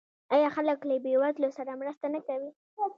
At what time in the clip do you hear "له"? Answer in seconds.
0.89-0.95